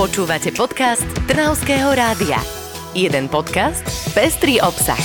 Počúvate 0.00 0.48
podcast 0.56 1.04
Trnavského 1.28 1.92
rádia. 1.92 2.40
Jeden 2.96 3.28
podcast, 3.28 3.84
pestrý 4.16 4.56
obsah. 4.56 4.96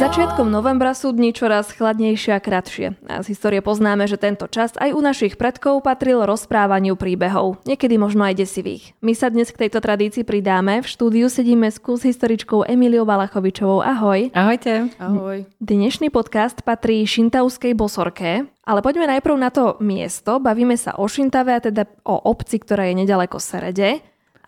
Začiatkom 0.00 0.46
novembra 0.46 0.94
sú 0.94 1.10
dni 1.10 1.34
čoraz 1.34 1.74
chladnejšie 1.74 2.32
a 2.32 2.40
kratšie. 2.40 2.94
A 3.10 3.18
z 3.20 3.34
histórie 3.34 3.58
poznáme, 3.58 4.06
že 4.06 4.14
tento 4.14 4.46
čas 4.46 4.78
aj 4.78 4.94
u 4.94 5.02
našich 5.02 5.34
predkov 5.34 5.82
patril 5.82 6.22
rozprávaniu 6.22 6.94
príbehov, 6.94 7.58
niekedy 7.66 7.98
možno 7.98 8.22
aj 8.30 8.38
desivých. 8.38 8.94
My 9.02 9.18
sa 9.18 9.26
dnes 9.26 9.50
k 9.50 9.66
tejto 9.66 9.82
tradícii 9.82 10.22
pridáme. 10.22 10.80
V 10.80 10.88
štúdiu 10.88 11.26
sedíme 11.26 11.66
s 11.66 11.82
kus 11.82 12.06
historičkou 12.06 12.62
Emiliou 12.62 13.02
Balachovičovou. 13.02 13.82
Ahoj. 13.82 14.30
Ahojte. 14.38 14.88
Ahoj. 15.02 15.50
Dnešný 15.58 16.14
podcast 16.14 16.62
patrí 16.62 17.02
Šintavskej 17.02 17.74
bosorke, 17.74 18.46
ale 18.62 18.80
poďme 18.86 19.18
najprv 19.18 19.34
na 19.34 19.50
to 19.50 19.82
miesto. 19.82 20.38
Bavíme 20.38 20.78
sa 20.78 20.94
o 20.94 21.10
Šintave, 21.10 21.58
a 21.58 21.60
teda 21.60 21.90
o 22.06 22.22
obci, 22.22 22.62
ktorá 22.62 22.86
je 22.86 23.02
nedaleko 23.02 23.42
Serede 23.42 23.98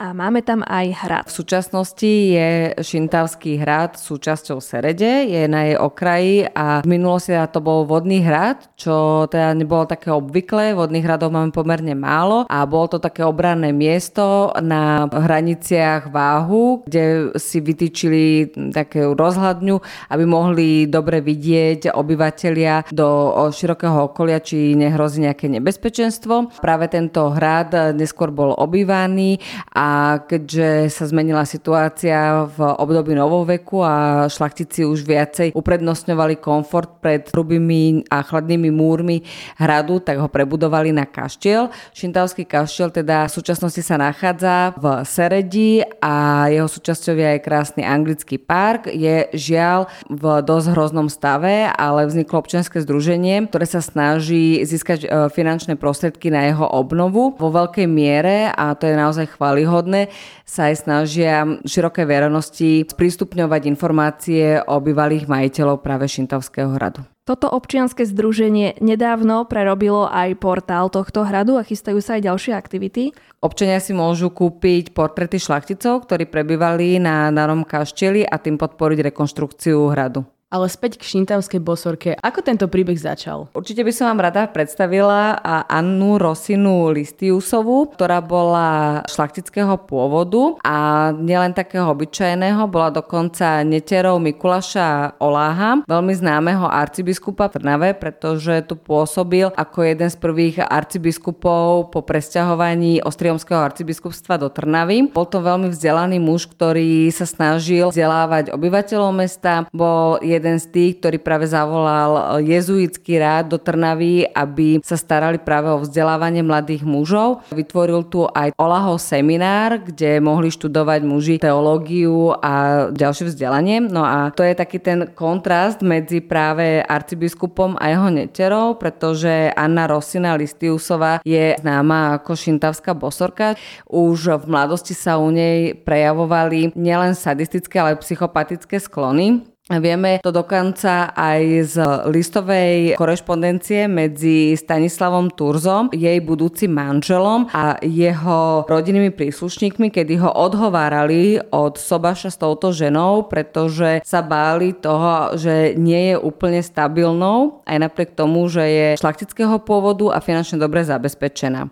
a 0.03 0.11
máme 0.11 0.43
tam 0.43 0.67
aj 0.67 0.87
hrad. 1.07 1.25
V 1.31 1.37
súčasnosti 1.47 2.11
je 2.35 2.75
Šintavský 2.75 3.63
hrad 3.63 3.95
súčasťou 3.95 4.59
Serede, 4.59 5.31
je 5.31 5.47
na 5.47 5.71
jej 5.71 5.79
okraji 5.79 6.51
a 6.51 6.83
v 6.83 6.99
minulosti 6.99 7.31
to 7.55 7.63
bol 7.63 7.87
vodný 7.87 8.19
hrad, 8.19 8.67
čo 8.75 9.31
teda 9.31 9.55
nebolo 9.55 9.87
také 9.87 10.11
obvyklé, 10.11 10.75
vodných 10.75 11.07
hradov 11.07 11.31
máme 11.31 11.55
pomerne 11.55 11.95
málo 11.95 12.51
a 12.51 12.67
bolo 12.67 12.91
to 12.91 12.99
také 12.99 13.23
obranné 13.23 13.71
miesto 13.71 14.51
na 14.59 15.07
hraniciach 15.07 16.11
váhu, 16.11 16.83
kde 16.83 17.31
si 17.39 17.63
vytýčili 17.63 18.51
také 18.75 19.07
rozhľadňu, 19.07 19.77
aby 20.11 20.25
mohli 20.27 20.91
dobre 20.91 21.23
vidieť 21.23 21.95
obyvateľia 21.95 22.91
do 22.91 23.31
širokého 23.55 24.11
okolia, 24.11 24.43
či 24.43 24.75
nehrozí 24.75 25.23
nejaké 25.23 25.47
nebezpečenstvo. 25.47 26.59
Práve 26.59 26.91
tento 26.91 27.31
hrad 27.31 27.95
neskôr 27.95 28.35
bol 28.35 28.51
obývaný 28.59 29.39
a 29.71 29.92
keďže 30.29 30.93
sa 30.93 31.05
zmenila 31.09 31.43
situácia 31.43 32.47
v 32.47 32.59
období 32.63 33.17
novoveku 33.17 33.83
a 33.83 34.27
šlachtici 34.31 34.87
už 34.87 35.03
viacej 35.03 35.57
uprednostňovali 35.57 36.39
komfort 36.39 37.03
pred 37.03 37.27
hrubými 37.29 38.07
a 38.09 38.23
chladnými 38.23 38.71
múrmi 38.71 39.25
hradu, 39.59 39.99
tak 39.99 40.23
ho 40.23 40.29
prebudovali 40.31 40.95
na 40.95 41.05
kaštiel. 41.09 41.69
Šintavský 41.93 42.47
kaštiel 42.47 42.95
teda 42.95 43.27
v 43.27 43.35
súčasnosti 43.35 43.83
sa 43.83 43.99
nachádza 43.99 44.77
v 44.79 44.85
Seredi 45.03 45.83
a 46.01 46.47
jeho 46.49 46.69
súčasťou 46.71 47.15
je 47.19 47.27
aj 47.39 47.41
krásny 47.45 47.83
anglický 47.83 48.39
park. 48.39 48.89
Je 48.89 49.29
žiaľ 49.35 49.91
v 50.07 50.41
dosť 50.47 50.67
hroznom 50.73 51.09
stave, 51.11 51.69
ale 51.69 52.07
vzniklo 52.07 52.41
občianske 52.41 52.81
združenie, 52.81 53.51
ktoré 53.51 53.67
sa 53.67 53.83
snaží 53.83 54.63
získať 54.63 55.01
e, 55.05 55.09
finančné 55.29 55.75
prostriedky 55.75 56.31
na 56.31 56.49
jeho 56.49 56.67
obnovu 56.69 57.35
vo 57.37 57.49
veľkej 57.51 57.87
miere 57.91 58.53
a 58.53 58.75
to 58.79 58.87
je 58.87 58.95
naozaj 58.95 59.27
chválihodné 59.35 59.72
vhodné, 59.73 60.13
sa 60.45 60.69
aj 60.69 60.85
snažia 60.85 61.49
širokej 61.65 62.05
verejnosti 62.05 62.93
sprístupňovať 62.93 63.73
informácie 63.73 64.61
o 64.69 64.77
bývalých 64.77 65.25
majiteľov 65.25 65.81
práve 65.81 66.05
Šintovského 66.13 66.77
hradu. 66.77 67.09
Toto 67.23 67.47
občianske 67.47 68.03
združenie 68.03 68.83
nedávno 68.83 69.47
prerobilo 69.47 70.11
aj 70.11 70.43
portál 70.43 70.91
tohto 70.91 71.23
hradu 71.23 71.55
a 71.55 71.63
chystajú 71.63 72.03
sa 72.03 72.19
aj 72.19 72.27
ďalšie 72.27 72.53
aktivity. 72.53 73.15
Občania 73.39 73.79
si 73.79 73.95
môžu 73.95 74.35
kúpiť 74.35 74.91
portrety 74.91 75.39
šlachticov, 75.39 76.05
ktorí 76.05 76.27
prebývali 76.27 76.99
na 76.99 77.31
Darom 77.31 77.63
kašteli 77.63 78.27
a 78.27 78.43
tým 78.43 78.59
podporiť 78.59 79.15
rekonštrukciu 79.15 79.95
hradu. 79.95 80.27
Ale 80.53 80.69
späť 80.69 81.01
k 81.01 81.09
šintavskej 81.09 81.65
bosorke. 81.65 82.13
Ako 82.21 82.45
tento 82.45 82.69
príbeh 82.69 83.01
začal? 83.01 83.49
Určite 83.57 83.81
by 83.81 83.93
som 83.97 84.13
vám 84.13 84.29
rada 84.29 84.45
predstavila 84.53 85.41
Annu 85.65 86.21
Rosinu 86.21 86.93
Listiusovu, 86.93 87.97
ktorá 87.97 88.21
bola 88.21 89.01
šlachtického 89.09 89.81
pôvodu 89.89 90.61
a 90.61 91.09
nielen 91.17 91.57
takého 91.57 91.89
obyčajného, 91.89 92.69
bola 92.69 92.93
dokonca 92.93 93.65
neterou 93.65 94.21
Mikulaša 94.21 95.17
Oláha, 95.17 95.89
veľmi 95.89 96.13
známeho 96.13 96.69
arcibiskupa 96.69 97.49
v 97.49 97.57
Trnave, 97.57 97.89
pretože 97.97 98.61
tu 98.69 98.77
pôsobil 98.77 99.49
ako 99.57 99.89
jeden 99.89 100.13
z 100.13 100.21
prvých 100.21 100.69
arcibiskupov 100.69 101.89
po 101.89 102.05
presťahovaní 102.05 103.01
Ostriomského 103.01 103.57
arcibiskupstva 103.57 104.37
do 104.37 104.53
Trnavy. 104.53 105.09
Bol 105.09 105.25
to 105.33 105.41
veľmi 105.41 105.73
vzdelaný 105.73 106.21
muž, 106.21 106.45
ktorý 106.53 107.09
sa 107.09 107.25
snažil 107.25 107.89
vzdelávať 107.89 108.53
obyvateľov 108.53 109.17
mesta, 109.17 109.65
bol 109.73 110.21
jeden 110.21 110.42
jeden 110.43 110.59
z 110.59 110.67
tých, 110.75 110.93
ktorý 110.99 111.23
práve 111.23 111.47
zavolal 111.47 112.43
eh, 112.43 112.59
jezuitský 112.59 113.23
rád 113.23 113.55
do 113.55 113.63
Trnavy, 113.63 114.27
aby 114.27 114.83
sa 114.83 114.99
starali 114.99 115.39
práve 115.39 115.71
o 115.71 115.79
vzdelávanie 115.79 116.43
mladých 116.43 116.83
mužov. 116.83 117.47
Vytvoril 117.55 118.03
tu 118.11 118.27
aj 118.27 118.51
Olahov 118.59 118.99
seminár, 118.99 119.79
kde 119.79 120.19
mohli 120.19 120.51
študovať 120.51 121.01
muži 121.07 121.39
teológiu 121.39 122.35
a 122.43 122.87
ďalšie 122.91 123.31
vzdelanie. 123.31 123.79
No 123.87 124.03
a 124.03 124.35
to 124.35 124.43
je 124.43 124.59
taký 124.59 124.83
ten 124.83 125.15
kontrast 125.15 125.79
medzi 125.87 126.19
práve 126.19 126.83
arcibiskupom 126.83 127.79
a 127.79 127.95
jeho 127.95 128.11
neterou, 128.11 128.75
pretože 128.75 129.55
Anna 129.55 129.87
Rosina 129.87 130.35
Listiusová 130.35 131.23
je 131.23 131.55
známa 131.63 132.19
ako 132.19 132.35
šintavská 132.35 132.99
bosorka. 132.99 133.55
Už 133.87 134.43
v 134.43 134.51
mladosti 134.51 134.97
sa 134.97 135.21
u 135.23 135.31
nej 135.31 135.79
prejavovali 135.79 136.75
nielen 136.75 137.15
sadistické, 137.15 137.79
ale 137.79 138.01
psychopatické 138.01 138.81
sklony. 138.81 139.52
Vieme 139.71 140.19
to 140.19 140.35
dokonca 140.35 141.15
aj 141.15 141.43
z 141.71 141.77
listovej 142.11 142.99
korešpondencie 142.99 143.87
medzi 143.87 144.59
Stanislavom 144.59 145.31
Turzom, 145.31 145.87
jej 145.95 146.19
budúcim 146.19 146.75
manželom 146.75 147.47
a 147.55 147.79
jeho 147.79 148.67
rodinnými 148.67 149.15
príslušníkmi, 149.15 149.95
kedy 149.95 150.19
ho 150.19 150.35
odhovárali 150.35 151.39
od 151.55 151.79
sobaša 151.79 152.35
s 152.35 152.43
touto 152.43 152.75
ženou, 152.75 153.31
pretože 153.31 154.03
sa 154.03 154.19
báli 154.19 154.75
toho, 154.75 155.39
že 155.39 155.79
nie 155.79 156.11
je 156.11 156.17
úplne 156.19 156.59
stabilnou, 156.59 157.63
aj 157.63 157.87
napriek 157.87 158.19
tomu, 158.19 158.51
že 158.51 158.67
je 158.67 158.87
šlachtického 158.99 159.63
pôvodu 159.63 160.11
a 160.11 160.19
finančne 160.19 160.59
dobre 160.59 160.83
zabezpečená. 160.83 161.71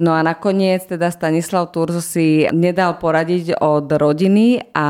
No 0.00 0.16
a 0.16 0.24
nakoniec 0.24 0.88
teda 0.88 1.12
Stanislav 1.12 1.68
Turzo 1.76 2.00
si 2.00 2.48
nedal 2.56 2.96
poradiť 2.96 3.60
od 3.60 3.84
rodiny 3.84 4.72
a 4.72 4.88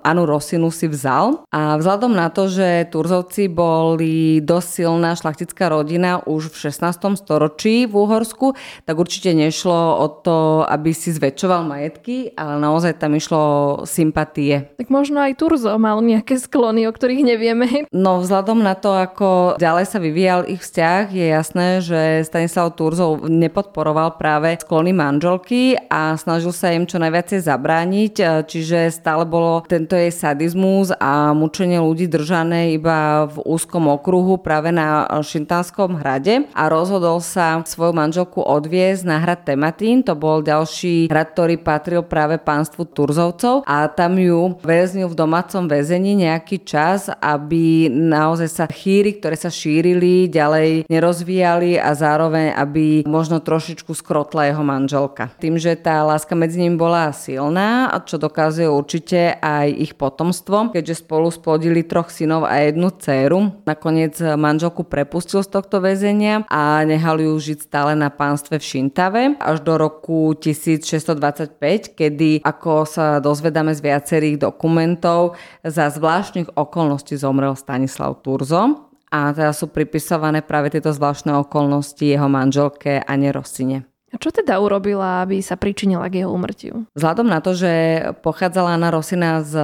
Anu 0.00 0.24
Rosinu 0.24 0.72
si 0.72 0.88
vzal. 0.88 1.44
A 1.52 1.76
vzhľadom 1.76 2.16
na 2.16 2.32
to, 2.32 2.48
že 2.48 2.88
Turzovci 2.88 3.52
boli 3.52 4.40
dosť 4.40 4.68
silná 4.80 5.12
šlachtická 5.12 5.68
rodina 5.68 6.24
už 6.24 6.48
v 6.56 6.72
16. 6.72 7.20
storočí 7.20 7.84
v 7.84 7.94
Úhorsku, 8.00 8.56
tak 8.88 8.96
určite 8.96 9.36
nešlo 9.36 10.00
o 10.00 10.08
to, 10.08 10.64
aby 10.64 10.96
si 10.96 11.12
zväčšoval 11.12 11.68
majetky, 11.68 12.32
ale 12.32 12.56
naozaj 12.56 12.96
tam 12.96 13.12
išlo 13.12 13.36
o 13.36 13.84
sympatie. 13.84 14.72
Tak 14.80 14.88
možno 14.88 15.20
aj 15.20 15.36
Turzo 15.36 15.76
mal 15.76 16.00
nejaké 16.00 16.40
sklony, 16.40 16.88
o 16.88 16.96
ktorých 16.96 17.28
nevieme. 17.28 17.84
No 17.92 18.24
vzhľadom 18.24 18.64
na 18.64 18.72
to, 18.72 18.96
ako 18.96 19.60
ďalej 19.60 19.84
sa 19.84 20.00
vyvíjal 20.00 20.48
ich 20.48 20.64
vzťah, 20.64 21.12
je 21.12 21.26
jasné, 21.28 21.68
že 21.84 22.24
Stanislav 22.24 22.72
Turzov 22.72 23.28
nepodporoval 23.28 24.16
práve 24.16 24.45
práve 24.46 24.62
sklony 24.62 24.94
manželky 24.94 25.74
a 25.90 26.14
snažil 26.14 26.54
sa 26.54 26.70
im 26.70 26.86
čo 26.86 27.02
najviacej 27.02 27.50
zabrániť, 27.50 28.14
e, 28.22 28.24
čiže 28.46 28.94
stále 28.94 29.26
bolo 29.26 29.66
tento 29.66 29.98
jej 29.98 30.14
sadizmus 30.14 30.94
a 31.02 31.34
mučenie 31.34 31.82
ľudí 31.82 32.06
držané 32.06 32.70
iba 32.78 33.26
v 33.26 33.42
úzkom 33.42 33.90
okruhu 33.90 34.38
práve 34.38 34.70
na 34.70 35.02
Šintánskom 35.18 35.98
hrade. 35.98 36.46
A 36.54 36.70
rozhodol 36.70 37.18
sa 37.18 37.58
svoju 37.66 37.90
manželku 37.90 38.38
odviezť 38.38 39.02
na 39.02 39.18
hrad 39.18 39.42
Tematín, 39.42 40.06
to 40.06 40.14
bol 40.14 40.46
ďalší 40.46 41.10
hrad, 41.10 41.34
ktorý 41.34 41.58
patril 41.58 42.06
práve 42.06 42.38
pánstvu 42.38 42.86
Turzovcov. 42.86 43.66
A 43.66 43.90
tam 43.90 44.14
ju 44.14 44.62
väznil 44.62 45.10
v 45.10 45.18
domácom 45.18 45.66
väzení 45.66 46.14
nejaký 46.14 46.62
čas, 46.62 47.10
aby 47.18 47.90
naozaj 47.90 48.46
sa 48.46 48.66
chýry, 48.70 49.18
ktoré 49.18 49.34
sa 49.34 49.50
šírili, 49.50 50.30
ďalej 50.30 50.86
nerozvíjali 50.86 51.82
a 51.82 51.90
zároveň, 51.98 52.54
aby 52.54 53.02
možno 53.08 53.42
trošičku 53.42 53.90
skrotli 53.90 54.35
ocitla 54.36 54.52
jeho 54.52 54.64
manželka. 54.64 55.24
Tým, 55.40 55.56
že 55.56 55.72
tá 55.80 56.04
láska 56.04 56.36
medzi 56.36 56.60
ním 56.60 56.76
bola 56.76 57.08
silná, 57.16 57.88
čo 58.04 58.20
dokazuje 58.20 58.68
určite 58.68 59.40
aj 59.40 59.72
ich 59.72 59.92
potomstvo, 59.96 60.76
keďže 60.76 61.00
spolu 61.00 61.32
splodili 61.32 61.80
troch 61.80 62.12
synov 62.12 62.44
a 62.44 62.60
jednu 62.60 62.92
dceru. 62.92 63.64
Nakoniec 63.64 64.20
manželku 64.20 64.84
prepustil 64.84 65.40
z 65.40 65.48
tohto 65.48 65.80
väzenia 65.80 66.44
a 66.52 66.84
nehal 66.84 67.16
ju 67.16 67.32
žiť 67.32 67.58
stále 67.64 67.96
na 67.96 68.12
pánstve 68.12 68.60
v 68.60 68.68
Šintave 68.68 69.22
až 69.40 69.64
do 69.64 69.80
roku 69.80 70.36
1625, 70.36 71.96
kedy, 71.96 72.44
ako 72.44 72.84
sa 72.84 73.24
dozvedáme 73.24 73.72
z 73.72 73.80
viacerých 73.80 74.36
dokumentov, 74.36 75.40
za 75.64 75.88
zvláštnych 75.88 76.52
okolností 76.52 77.16
zomrel 77.16 77.56
Stanislav 77.56 78.20
Turzo 78.20 78.84
a 79.06 79.30
teda 79.32 79.54
sú 79.54 79.70
pripisované 79.70 80.42
práve 80.42 80.74
tieto 80.74 80.90
zvláštne 80.90 81.38
okolnosti 81.38 82.02
jeho 82.02 82.26
manželke 82.26 83.00
Ane 83.06 83.30
Rosine. 83.30 83.95
Čo 84.16 84.32
teda 84.32 84.58
urobila, 84.58 85.22
aby 85.24 85.40
sa 85.40 85.56
pričinila 85.56 86.08
k 86.08 86.24
jeho 86.24 86.30
umrtiu? 86.32 86.88
Vzhľadom 86.96 87.28
na 87.28 87.38
to, 87.44 87.52
že 87.56 87.72
pochádzala 88.20 88.76
na 88.80 88.88
Rosina 88.92 89.40
z 89.44 89.54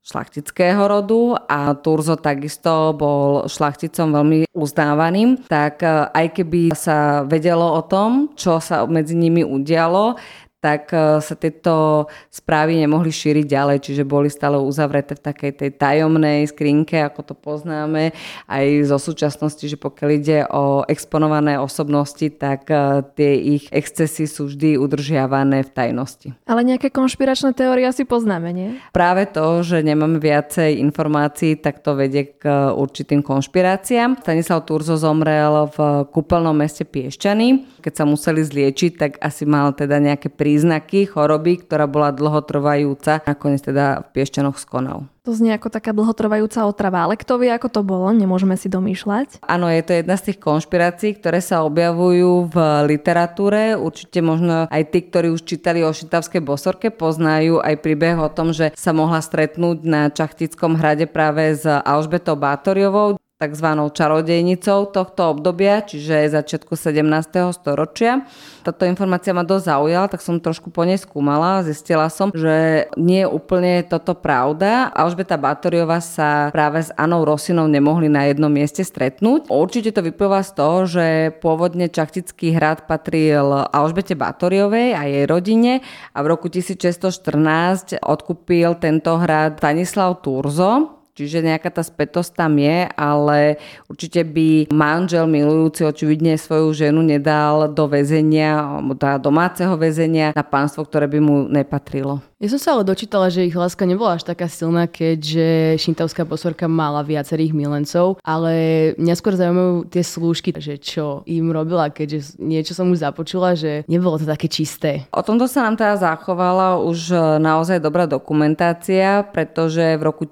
šlachtického 0.00 0.80
rodu 0.88 1.36
a 1.46 1.76
Turzo 1.76 2.16
takisto 2.16 2.96
bol 2.96 3.46
šlachticom 3.46 4.10
veľmi 4.10 4.38
uznávaným, 4.56 5.44
tak 5.46 5.84
e, 5.84 6.08
aj 6.10 6.26
keby 6.40 6.72
sa 6.72 7.22
vedelo 7.28 7.76
o 7.76 7.82
tom, 7.84 8.32
čo 8.34 8.58
sa 8.58 8.88
medzi 8.88 9.14
nimi 9.14 9.44
udialo, 9.44 10.16
tak 10.60 10.92
e, 10.92 11.18
sa 11.24 11.34
tieto 11.34 12.06
správy 12.28 12.76
nemohli 12.76 13.08
šíriť 13.08 13.48
ďalej, 13.48 13.78
čiže 13.80 14.04
boli 14.04 14.28
stále 14.28 14.60
uzavreté 14.60 15.16
v 15.16 15.24
takej 15.24 15.52
tej 15.56 15.70
tajomnej 15.80 16.44
skrinke, 16.46 17.00
ako 17.00 17.32
to 17.32 17.34
poznáme, 17.34 18.12
aj 18.44 18.64
zo 18.84 19.00
súčasnosti, 19.00 19.64
že 19.64 19.80
pokiaľ 19.80 20.08
ide 20.12 20.38
o 20.52 20.84
exponované 20.84 21.56
osobnosti, 21.56 22.28
tak 22.36 22.68
e, 22.68 23.00
tie 23.16 23.32
ich 23.58 23.64
excesy 23.72 24.28
sú 24.28 24.52
vždy 24.52 24.76
udržiavané 24.76 25.64
v 25.64 25.70
tajnosti. 25.72 26.28
Ale 26.44 26.60
nejaké 26.60 26.92
konšpiračné 26.92 27.56
teórie 27.56 27.88
asi 27.88 28.04
poznáme, 28.04 28.52
nie? 28.52 28.76
Práve 28.92 29.24
to, 29.32 29.64
že 29.64 29.80
nemáme 29.80 30.20
viacej 30.20 30.76
informácií, 30.76 31.56
tak 31.56 31.80
to 31.80 31.96
vedie 31.96 32.36
k 32.36 32.70
určitým 32.76 33.24
konšpiráciám. 33.24 34.20
Stanislav 34.20 34.68
Turzo 34.68 35.00
zomrel 35.00 35.72
v 35.72 36.04
kúpeľnom 36.12 36.52
meste 36.52 36.84
Piešťany. 36.84 37.79
Keď 37.80 37.92
sa 37.96 38.04
museli 38.04 38.44
zliečiť, 38.44 38.92
tak 39.00 39.12
asi 39.24 39.48
mal 39.48 39.72
teda 39.72 39.96
nejaké 39.96 40.28
prí 40.28 40.50
príznaky 40.50 41.06
choroby, 41.06 41.62
ktorá 41.62 41.86
bola 41.86 42.10
dlhotrvajúca. 42.10 43.22
Nakoniec 43.22 43.62
teda 43.62 44.02
v 44.02 44.06
Piešťanoch 44.18 44.58
skonal. 44.58 45.06
To 45.22 45.30
znie 45.30 45.54
ako 45.54 45.70
taká 45.70 45.94
dlhotrvajúca 45.94 46.66
otrava, 46.66 47.06
ale 47.06 47.14
kto 47.14 47.38
vie, 47.38 47.54
ako 47.54 47.68
to 47.70 47.80
bolo, 47.86 48.10
nemôžeme 48.10 48.58
si 48.58 48.66
domýšľať. 48.66 49.44
Áno, 49.46 49.70
je 49.70 49.84
to 49.86 49.92
jedna 49.94 50.18
z 50.18 50.32
tých 50.32 50.42
konšpirácií, 50.42 51.14
ktoré 51.22 51.38
sa 51.38 51.62
objavujú 51.62 52.50
v 52.50 52.56
literatúre. 52.90 53.78
Určite 53.78 54.24
možno 54.26 54.66
aj 54.66 54.82
tí, 54.90 55.06
ktorí 55.06 55.30
už 55.30 55.46
čítali 55.46 55.86
o 55.86 55.94
Šitavskej 55.94 56.42
bosorke, 56.42 56.90
poznajú 56.90 57.62
aj 57.62 57.78
príbeh 57.78 58.18
o 58.18 58.32
tom, 58.32 58.50
že 58.50 58.74
sa 58.74 58.90
mohla 58.90 59.22
stretnúť 59.22 59.86
na 59.86 60.10
Čachtickom 60.10 60.74
hrade 60.74 61.06
práve 61.06 61.54
s 61.54 61.62
Alžbetou 61.62 62.34
Bátoriovou 62.34 63.19
tzv. 63.40 63.68
čarodejnicou 63.96 64.92
tohto 64.92 65.32
obdobia, 65.32 65.80
čiže 65.80 66.28
začiatku 66.28 66.76
17. 66.76 67.56
storočia. 67.56 68.28
Táto 68.60 68.84
informácia 68.84 69.32
ma 69.32 69.40
dosť 69.40 69.64
zaujala, 69.64 70.12
tak 70.12 70.20
som 70.20 70.36
trošku 70.36 70.68
po 70.68 70.84
nej 70.84 71.00
skúmala. 71.00 71.64
Zistila 71.64 72.12
som, 72.12 72.28
že 72.36 72.84
nie 73.00 73.24
je 73.24 73.32
úplne 73.32 73.80
toto 73.88 74.12
pravda. 74.12 74.92
Alžbeta 74.92 75.40
Batoriová 75.40 76.04
sa 76.04 76.52
práve 76.52 76.84
s 76.84 76.92
Anou 77.00 77.24
Rosinou 77.24 77.64
nemohli 77.64 78.12
na 78.12 78.28
jednom 78.28 78.52
mieste 78.52 78.84
stretnúť. 78.84 79.48
Určite 79.48 79.96
to 79.96 80.04
vyplýva 80.04 80.44
z 80.44 80.50
toho, 80.52 80.76
že 80.84 81.06
pôvodne 81.40 81.88
Čachtický 81.88 82.52
hrad 82.52 82.84
patril 82.84 83.64
Alžbete 83.72 84.12
Batoriovej 84.12 84.92
a 84.92 85.08
jej 85.08 85.24
rodine 85.24 85.80
a 86.12 86.20
v 86.20 86.26
roku 86.28 86.52
1614 86.52 88.04
odkúpil 88.04 88.76
tento 88.76 89.16
hrad 89.16 89.56
Stanislav 89.56 90.20
Turzo, 90.20 90.99
Čiže 91.14 91.44
nejaká 91.44 91.68
tá 91.68 91.82
spätosť 91.84 92.38
tam 92.38 92.56
je, 92.56 92.88
ale 92.96 93.58
určite 93.90 94.24
by 94.24 94.70
manžel 94.72 95.26
milujúci 95.26 95.84
očividne 95.84 96.38
svoju 96.38 96.72
ženu 96.72 97.02
nedal 97.02 97.68
do 97.68 97.84
väzenia, 97.90 98.80
do 98.80 98.96
domáceho 99.18 99.74
väzenia 99.76 100.32
na 100.32 100.44
pánstvo, 100.46 100.86
ktoré 100.86 101.10
by 101.10 101.18
mu 101.20 101.36
nepatrilo. 101.50 102.22
Ja 102.40 102.48
som 102.48 102.56
sa 102.56 102.72
ale 102.72 102.88
dočítala, 102.88 103.28
že 103.28 103.44
ich 103.44 103.52
láska 103.52 103.84
nebola 103.84 104.16
až 104.16 104.24
taká 104.24 104.48
silná, 104.48 104.88
keďže 104.88 105.76
šintavská 105.76 106.24
posorka 106.24 106.64
mala 106.72 107.04
viacerých 107.04 107.52
milencov, 107.52 108.16
ale 108.24 108.96
mňa 108.96 109.14
skôr 109.20 109.36
zaujímajú 109.36 109.84
tie 109.92 110.00
slúžky, 110.00 110.48
že 110.56 110.80
čo 110.80 111.20
im 111.28 111.52
robila, 111.52 111.92
keďže 111.92 112.40
niečo 112.40 112.72
som 112.72 112.88
už 112.88 113.04
započula, 113.04 113.52
že 113.52 113.84
nebolo 113.92 114.16
to 114.16 114.24
také 114.24 114.48
čisté. 114.48 115.04
O 115.12 115.20
tomto 115.20 115.44
sa 115.44 115.68
nám 115.68 115.76
teda 115.76 116.00
zachovala 116.00 116.80
už 116.80 117.12
naozaj 117.44 117.76
dobrá 117.76 118.08
dokumentácia, 118.08 119.20
pretože 119.20 120.00
v 120.00 120.02
roku 120.08 120.24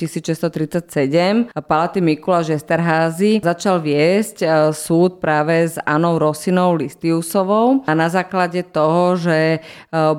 1637 0.68 1.50
Palaty 1.64 2.04
Mikuláš 2.04 2.52
Esterházy 2.52 3.40
začal 3.40 3.80
viesť 3.80 4.36
e, 4.44 4.48
súd 4.76 5.18
práve 5.18 5.64
s 5.64 5.80
Anou 5.88 6.20
Rosinou 6.20 6.76
Listiusovou 6.76 7.82
a 7.88 7.92
na 7.96 8.12
základe 8.12 8.60
toho, 8.68 9.16
že 9.16 9.58
e, 9.58 9.58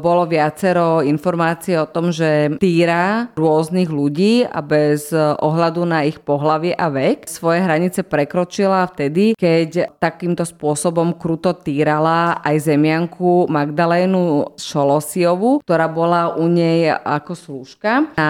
bolo 0.02 0.26
viacero 0.26 1.06
informácií 1.06 1.78
o 1.78 1.86
tom, 1.86 2.10
že 2.10 2.58
týra 2.58 3.30
rôznych 3.38 3.88
ľudí 3.88 4.44
a 4.50 4.60
bez 4.66 5.14
ohľadu 5.20 5.86
na 5.86 6.04
ich 6.06 6.18
pohlavie 6.20 6.74
a 6.74 6.90
vek. 6.90 7.30
Svoje 7.30 7.62
hranice 7.62 8.02
prekročila 8.02 8.88
vtedy, 8.90 9.38
keď 9.38 10.00
takýmto 10.02 10.44
spôsobom 10.48 11.16
kruto 11.16 11.54
týrala 11.54 12.42
aj 12.42 12.74
zemianku 12.74 13.52
Magdalénu 13.52 14.56
Šolosiovu, 14.58 15.62
ktorá 15.64 15.92
bola 15.92 16.34
u 16.40 16.48
nej 16.50 16.90
ako 16.90 17.34
slúžka. 17.36 18.12
A 18.16 18.28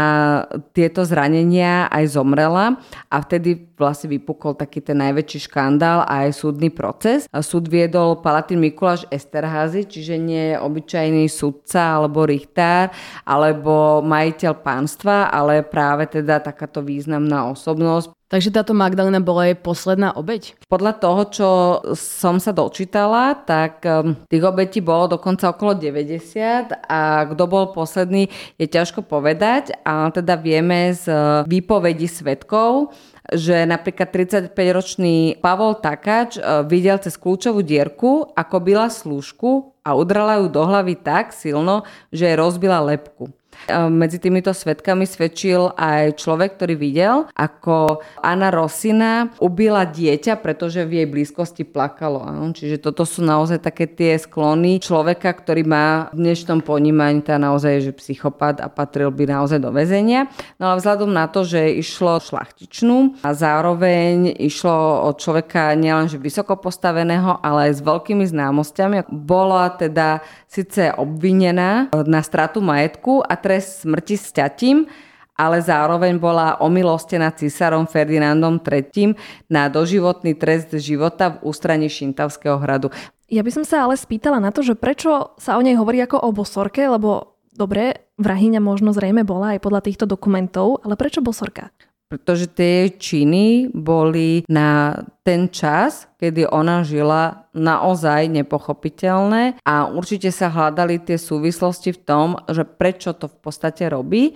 tieto 0.74 1.06
zranenia 1.06 1.88
aj 1.88 2.09
zomrela 2.10 2.82
a 3.08 3.16
vtedy 3.22 3.70
vlastne 3.78 4.12
vypukol 4.18 4.58
taký 4.58 4.82
ten 4.84 5.00
najväčší 5.00 5.48
škandál 5.48 6.04
a 6.04 6.28
aj 6.28 6.36
súdny 6.36 6.74
proces. 6.74 7.30
Súd 7.30 7.72
viedol 7.72 8.20
Palatín 8.20 8.60
Mikuláš 8.60 9.08
Esterházy, 9.08 9.88
čiže 9.88 10.20
nie 10.20 10.58
obyčajný 10.58 11.30
sudca 11.32 12.02
alebo 12.02 12.28
richtár, 12.28 12.92
alebo 13.24 14.04
majiteľ 14.04 14.54
pánstva, 14.60 15.32
ale 15.32 15.64
práve 15.64 16.10
teda 16.10 16.44
takáto 16.44 16.84
významná 16.84 17.48
osobnosť. 17.54 18.19
Takže 18.30 18.54
táto 18.54 18.78
Magdalena 18.78 19.18
bola 19.18 19.50
jej 19.50 19.58
posledná 19.58 20.14
obeď? 20.14 20.54
Podľa 20.70 20.94
toho, 21.02 21.22
čo 21.34 21.50
som 21.98 22.38
sa 22.38 22.54
dočítala, 22.54 23.34
tak 23.34 23.82
um, 23.82 24.14
tých 24.30 24.46
obetí 24.46 24.86
bolo 24.86 25.18
dokonca 25.18 25.50
okolo 25.50 25.74
90 25.74 26.78
a 26.86 27.26
kto 27.26 27.44
bol 27.50 27.74
posledný 27.74 28.30
je 28.62 28.70
ťažko 28.70 29.02
povedať, 29.02 29.74
ale 29.82 30.14
teda 30.14 30.38
vieme 30.38 30.94
z 30.94 31.10
výpovedí 31.50 32.06
svetkov, 32.06 32.94
že 33.34 33.66
napríklad 33.66 34.14
35-ročný 34.14 35.42
Pavol 35.42 35.82
Takáč 35.82 36.38
uh, 36.38 36.62
videl 36.62 37.02
cez 37.02 37.18
kľúčovú 37.18 37.66
dierku, 37.66 38.30
ako 38.38 38.56
byla 38.62 38.94
slúžku 38.94 39.74
a 39.82 39.98
udrala 39.98 40.38
ju 40.38 40.54
do 40.54 40.62
hlavy 40.70 41.02
tak 41.02 41.34
silno, 41.34 41.82
že 42.14 42.30
jej 42.30 42.38
rozbila 42.38 42.78
lepku. 42.78 43.34
Medzi 43.68 44.18
týmito 44.24 44.56
svetkami 44.56 45.04
svedčil 45.04 45.76
aj 45.76 46.16
človek, 46.16 46.56
ktorý 46.56 46.80
videl, 46.80 47.28
ako 47.36 48.00
Anna 48.24 48.48
Rosina 48.54 49.28
ubila 49.44 49.84
dieťa, 49.84 50.40
pretože 50.40 50.88
v 50.88 51.04
jej 51.04 51.08
blízkosti 51.10 51.68
plakalo. 51.68 52.24
Čiže 52.56 52.80
toto 52.80 53.04
sú 53.04 53.26
naozaj 53.26 53.60
také 53.60 53.90
tie 53.90 54.16
sklony 54.16 54.80
človeka, 54.80 55.36
ktorý 55.36 55.68
má 55.68 56.08
v 56.16 56.30
dnešnom 56.30 56.64
ponímaní 56.64 57.22
tá 57.26 57.36
naozaj 57.36 57.82
že 57.84 57.92
psychopat 57.98 58.64
a 58.64 58.72
patril 58.72 59.12
by 59.12 59.28
naozaj 59.28 59.60
do 59.60 59.74
väzenia. 59.74 60.32
No 60.62 60.72
ale 60.72 60.80
vzhľadom 60.80 61.12
na 61.12 61.28
to, 61.28 61.44
že 61.44 61.76
išlo 61.76 62.22
šlachtičnú 62.22 63.24
a 63.26 63.34
zároveň 63.36 64.36
išlo 64.40 65.08
o 65.08 65.10
človeka 65.18 65.74
nielenže 65.76 66.22
vysoko 66.22 66.56
postaveného, 66.60 67.40
ale 67.44 67.72
aj 67.72 67.80
s 67.80 67.86
veľkými 67.86 68.26
známosťami, 68.28 69.08
bola 69.10 69.72
teda 69.74 70.22
síce 70.50 70.90
obvinená 70.98 71.94
na 71.94 72.22
stratu 72.26 72.60
majetku 72.60 73.22
a 73.22 73.38
trest 73.50 73.82
smrti 73.82 74.14
s 74.14 74.30
ťatím, 74.30 74.86
ale 75.34 75.58
zároveň 75.58 76.22
bola 76.22 76.62
omilostená 76.62 77.34
císarom 77.34 77.90
Ferdinandom 77.90 78.62
III 78.62 79.18
na 79.50 79.66
doživotný 79.74 80.38
trest 80.38 80.70
života 80.78 81.34
v 81.34 81.50
ústraní 81.50 81.90
Šintavského 81.90 82.62
hradu. 82.62 82.94
Ja 83.26 83.42
by 83.42 83.50
som 83.50 83.66
sa 83.66 83.90
ale 83.90 83.98
spýtala 83.98 84.38
na 84.38 84.54
to, 84.54 84.62
že 84.62 84.78
prečo 84.78 85.34
sa 85.42 85.58
o 85.58 85.66
nej 85.66 85.74
hovorí 85.74 85.98
ako 86.06 86.22
o 86.22 86.30
bosorke, 86.30 86.86
lebo 86.86 87.40
dobre, 87.50 88.06
vrahyňa 88.22 88.62
možno 88.62 88.94
zrejme 88.94 89.26
bola 89.26 89.58
aj 89.58 89.66
podľa 89.66 89.82
týchto 89.90 90.06
dokumentov, 90.06 90.86
ale 90.86 90.94
prečo 90.94 91.26
bosorka? 91.26 91.74
Pretože 92.10 92.50
tie 92.50 92.90
činy 92.90 93.70
boli 93.70 94.42
na 94.50 94.98
ten 95.22 95.48
čas, 95.54 96.10
kedy 96.18 96.50
ona 96.50 96.82
žila, 96.82 97.46
naozaj 97.54 98.26
nepochopiteľné 98.34 99.62
a 99.62 99.86
určite 99.86 100.34
sa 100.34 100.50
hľadali 100.50 100.98
tie 101.06 101.22
súvislosti 101.22 101.94
v 101.94 102.02
tom, 102.02 102.28
že 102.50 102.66
prečo 102.66 103.14
to 103.14 103.30
v 103.30 103.38
podstate 103.38 103.86
robí. 103.86 104.34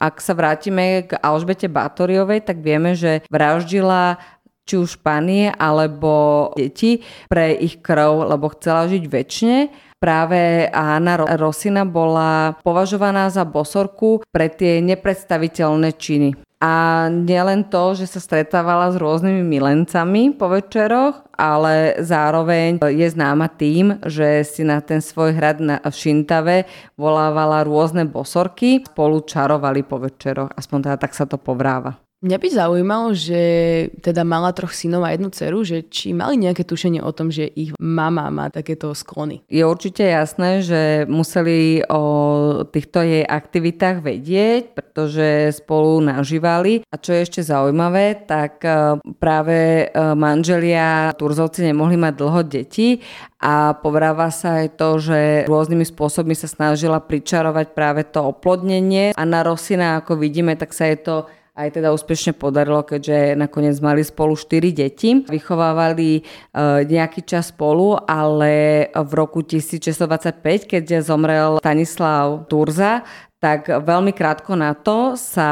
Ak 0.00 0.24
sa 0.24 0.32
vrátime 0.32 1.04
k 1.04 1.20
Alžbete 1.20 1.68
Bátoriovej, 1.68 2.40
tak 2.40 2.64
vieme, 2.64 2.96
že 2.96 3.20
vraždila 3.28 4.16
či 4.64 4.80
už 4.80 5.04
panie 5.04 5.52
alebo 5.52 6.48
deti 6.56 7.04
pre 7.28 7.52
ich 7.52 7.84
krv, 7.84 8.32
lebo 8.32 8.48
chcela 8.56 8.88
žiť 8.88 9.04
väčšine 9.04 9.58
práve 10.00 10.66
Anna 10.72 11.20
Rosina 11.36 11.84
bola 11.84 12.56
považovaná 12.64 13.28
za 13.28 13.44
bosorku 13.44 14.24
pre 14.32 14.48
tie 14.48 14.80
nepredstaviteľné 14.80 15.92
činy. 16.00 16.49
A 16.60 17.08
nielen 17.08 17.72
to, 17.72 17.96
že 17.96 18.04
sa 18.04 18.20
stretávala 18.20 18.92
s 18.92 19.00
rôznymi 19.00 19.40
milencami 19.40 20.36
po 20.36 20.52
večeroch, 20.52 21.24
ale 21.32 21.96
zároveň 22.04 22.84
je 22.84 23.08
známa 23.08 23.48
tým, 23.48 23.96
že 24.04 24.44
si 24.44 24.60
na 24.60 24.84
ten 24.84 25.00
svoj 25.00 25.40
hrad 25.40 25.56
na, 25.64 25.80
v 25.80 25.94
Šintave 25.96 26.68
volávala 27.00 27.64
rôzne 27.64 28.04
bosorky, 28.04 28.84
spolu 28.84 29.24
čarovali 29.24 29.80
po 29.88 29.96
večeroch, 30.04 30.52
aspoň 30.52 30.78
teda 30.84 30.96
tak 31.00 31.16
sa 31.16 31.24
to 31.24 31.40
povráva. 31.40 31.96
Mňa 32.20 32.36
by 32.36 32.48
zaujímalo, 32.52 33.16
že 33.16 33.40
teda 34.04 34.28
mala 34.28 34.52
troch 34.52 34.76
synov 34.76 35.08
a 35.08 35.16
jednu 35.16 35.32
dceru, 35.32 35.64
že 35.64 35.88
či 35.88 36.12
mali 36.12 36.36
nejaké 36.36 36.68
tušenie 36.68 37.00
o 37.00 37.08
tom, 37.16 37.32
že 37.32 37.48
ich 37.48 37.72
mama 37.80 38.28
má 38.28 38.52
takéto 38.52 38.92
sklony. 38.92 39.40
Je 39.48 39.64
určite 39.64 40.04
jasné, 40.04 40.60
že 40.60 41.08
museli 41.08 41.80
o 41.88 42.04
týchto 42.68 43.00
jej 43.00 43.24
aktivitách 43.24 44.04
vedieť, 44.04 44.76
pretože 44.76 45.56
spolu 45.64 46.04
nažívali. 46.04 46.84
A 46.92 47.00
čo 47.00 47.16
je 47.16 47.24
ešte 47.24 47.40
zaujímavé, 47.40 48.28
tak 48.28 48.68
e, 48.68 49.00
práve 49.16 49.88
e, 49.88 50.12
manželia 50.12 51.16
Turzovci 51.16 51.72
nemohli 51.72 51.96
mať 51.96 52.14
dlho 52.20 52.42
deti 52.44 53.00
a 53.40 53.72
povráva 53.72 54.28
sa 54.28 54.60
aj 54.60 54.76
to, 54.76 55.00
že 55.00 55.48
rôznymi 55.48 55.88
spôsobmi 55.88 56.36
sa 56.36 56.44
snažila 56.44 57.00
pričarovať 57.00 57.72
práve 57.72 58.04
to 58.04 58.20
oplodnenie. 58.28 59.16
A 59.16 59.24
na 59.24 59.40
Rosina, 59.40 60.04
ako 60.04 60.20
vidíme, 60.20 60.52
tak 60.60 60.76
sa 60.76 60.84
je 60.84 61.00
to 61.00 61.16
aj 61.54 61.68
teda 61.78 61.90
úspešne 61.94 62.36
podarilo, 62.36 62.82
keďže 62.82 63.34
nakoniec 63.38 63.76
mali 63.82 64.02
spolu 64.06 64.34
4 64.34 64.70
deti. 64.70 65.10
Vychovávali 65.26 66.10
e, 66.18 66.22
nejaký 66.86 67.26
čas 67.26 67.50
spolu, 67.50 67.98
ale 68.06 68.86
v 68.90 69.12
roku 69.14 69.42
1625, 69.42 70.70
keď 70.70 70.84
zomrel 71.02 71.58
Stanislav 71.58 72.46
Turza, 72.46 73.02
tak 73.40 73.72
veľmi 73.72 74.12
krátko 74.12 74.52
na 74.52 74.76
to 74.76 75.16
sa 75.16 75.48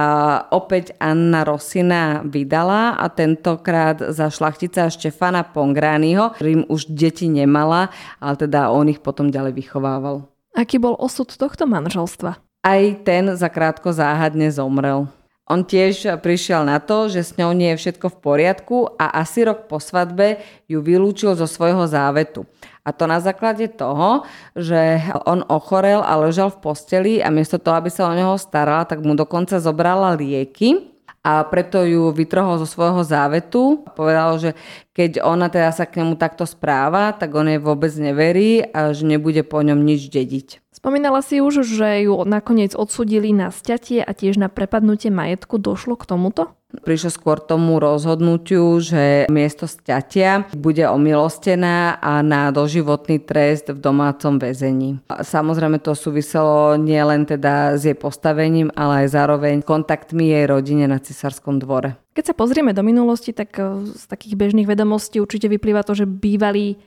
opäť 0.53 0.93
Anna 1.01 1.41
Rosina 1.41 2.21
vydala 2.21 3.01
a 3.01 3.09
tentokrát 3.09 4.13
za 4.13 4.29
šlachtica 4.29 4.93
Štefana 4.93 5.41
Pongrányho, 5.41 6.37
ktorým 6.37 6.69
už 6.69 6.93
deti 6.93 7.33
nemala, 7.33 7.89
ale 8.21 8.37
teda 8.37 8.69
on 8.69 8.93
ich 8.93 9.01
potom 9.01 9.33
ďalej 9.33 9.57
vychovával. 9.57 10.29
Aký 10.53 10.77
bol 10.77 11.01
osud 11.01 11.33
tohto 11.33 11.65
manželstva? 11.65 12.37
Aj 12.61 12.83
ten 13.09 13.33
zakrátko 13.33 13.89
záhadne 13.97 14.53
zomrel. 14.53 15.09
On 15.49 15.65
tiež 15.65 16.21
prišiel 16.21 16.69
na 16.69 16.77
to, 16.77 17.09
že 17.09 17.25
s 17.25 17.33
ňou 17.41 17.57
nie 17.57 17.73
je 17.73 17.81
všetko 17.81 18.13
v 18.13 18.21
poriadku 18.21 18.77
a 19.01 19.25
asi 19.25 19.49
rok 19.49 19.65
po 19.65 19.81
svadbe 19.81 20.45
ju 20.69 20.85
vylúčil 20.85 21.33
zo 21.33 21.49
svojho 21.49 21.89
závetu. 21.89 22.45
A 22.85 22.93
to 22.93 23.09
na 23.09 23.21
základe 23.21 23.65
toho, 23.73 24.29
že 24.53 25.01
on 25.25 25.45
ochorel 25.49 26.05
a 26.05 26.21
ležal 26.21 26.53
v 26.53 26.61
posteli 26.61 27.15
a 27.25 27.33
miesto 27.33 27.57
toho, 27.57 27.81
aby 27.81 27.89
sa 27.89 28.09
o 28.09 28.17
neho 28.17 28.37
starala, 28.37 28.85
tak 28.85 29.01
mu 29.01 29.17
dokonca 29.17 29.57
zobrala 29.57 30.17
lieky 30.17 30.99
a 31.25 31.45
preto 31.45 31.85
ju 31.85 32.09
vytrhol 32.15 32.57
zo 32.63 32.69
svojho 32.69 33.05
závetu 33.05 33.85
a 33.85 33.91
povedal, 33.93 34.41
že 34.41 34.51
keď 34.97 35.21
ona 35.21 35.53
teda 35.53 35.73
sa 35.75 35.85
k 35.85 36.01
nemu 36.01 36.17
takto 36.17 36.49
správa, 36.49 37.13
tak 37.13 37.35
on 37.37 37.51
jej 37.51 37.61
vôbec 37.61 37.93
neverí 37.97 38.65
a 38.65 38.97
že 38.97 39.05
nebude 39.05 39.45
po 39.45 39.61
ňom 39.61 39.81
nič 39.81 40.09
dediť. 40.09 40.68
Spomínala 40.79 41.27
si 41.27 41.43
už, 41.43 41.67
že 41.67 42.07
ju 42.07 42.23
nakoniec 42.23 42.71
odsudili 42.79 43.35
na 43.35 43.51
sťatie 43.51 43.99
a 43.99 44.15
tiež 44.15 44.39
na 44.39 44.47
prepadnutie 44.47 45.11
majetku. 45.11 45.59
Došlo 45.59 45.99
k 45.99 46.07
tomuto? 46.07 46.55
Prišlo 46.71 47.11
skôr 47.11 47.43
tomu 47.43 47.83
rozhodnutiu, 47.83 48.79
že 48.79 49.27
miesto 49.27 49.67
sťatia 49.67 50.47
bude 50.55 50.87
omilostená 50.87 51.99
a 51.99 52.23
na 52.23 52.55
doživotný 52.55 53.19
trest 53.19 53.75
v 53.75 53.83
domácom 53.83 54.39
väzení. 54.39 55.03
Samozrejme 55.11 55.83
to 55.83 55.99
súviselo 55.99 56.79
nielen 56.79 57.27
teda 57.27 57.75
s 57.75 57.83
jej 57.83 57.99
postavením, 57.99 58.71
ale 58.79 59.03
aj 59.03 59.19
zároveň 59.19 59.67
kontaktmi 59.67 60.31
jej 60.31 60.47
rodine 60.47 60.87
na 60.87 61.03
cisárskom 61.03 61.59
dvore. 61.59 61.99
Keď 62.15 62.31
sa 62.31 62.35
pozrieme 62.39 62.71
do 62.71 62.87
minulosti, 62.87 63.35
tak 63.35 63.51
eh, 63.59 63.83
z 63.99 64.05
takých 64.07 64.39
bežných 64.39 64.71
vedomostí 64.71 65.19
určite 65.19 65.51
vyplýva 65.51 65.83
to, 65.83 65.99
že 65.99 66.07
bývalí 66.07 66.79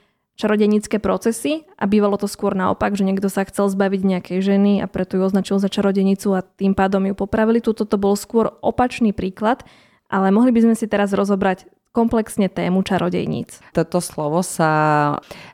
čarodenické 0.42 0.98
procesy 0.98 1.70
a 1.78 1.86
bývalo 1.86 2.18
to 2.18 2.26
skôr 2.26 2.58
naopak, 2.58 2.98
že 2.98 3.06
niekto 3.06 3.30
sa 3.30 3.46
chcel 3.46 3.70
zbaviť 3.70 4.02
nejakej 4.02 4.40
ženy 4.42 4.82
a 4.82 4.90
preto 4.90 5.22
ju 5.22 5.30
označil 5.30 5.62
za 5.62 5.70
čarodenicu 5.70 6.34
a 6.34 6.42
tým 6.42 6.74
pádom 6.74 7.06
ju 7.06 7.14
popravili. 7.14 7.62
Tuto 7.62 7.86
to 7.86 8.02
bol 8.02 8.18
skôr 8.18 8.50
opačný 8.66 9.14
príklad, 9.14 9.62
ale 10.10 10.34
mohli 10.34 10.50
by 10.50 10.66
sme 10.66 10.76
si 10.76 10.90
teraz 10.90 11.14
rozobrať 11.14 11.70
komplexne 11.92 12.48
tému 12.48 12.88
čarodejníc. 12.88 13.60
Toto 13.76 14.00
slovo 14.00 14.40
sa 14.42 14.72